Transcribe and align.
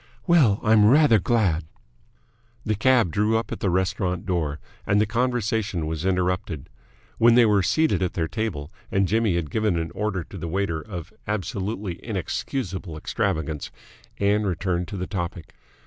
"Well, 0.25 0.59
I'm 0.63 0.85
rather 0.89 1.19
glad." 1.19 1.63
The 2.65 2.73
cab 2.73 3.11
drew 3.11 3.37
up 3.37 3.51
at 3.51 3.59
the 3.59 3.69
restaurant 3.69 4.25
door, 4.25 4.59
and 4.83 4.99
the 4.99 5.05
conversation 5.05 5.85
was 5.85 6.07
interrupted. 6.07 6.69
When 7.19 7.35
they 7.35 7.45
were 7.45 7.61
seated 7.61 8.01
at 8.01 8.13
their 8.13 8.27
table 8.27 8.71
and 8.91 9.07
Jimmy 9.07 9.35
had 9.35 9.51
given 9.51 9.77
an 9.77 9.91
order 9.91 10.23
to 10.23 10.39
the 10.39 10.47
waiter 10.47 10.81
of 10.81 11.13
absolutely 11.27 12.03
inexcusable 12.03 12.97
extravagance, 12.97 13.69
Ann 14.17 14.41
returned 14.41 14.87
to 14.87 14.97
the 14.97 15.05
topic. 15.05 15.53